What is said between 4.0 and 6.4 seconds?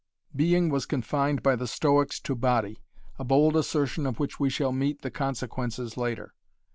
of which we shall meet the consequences later.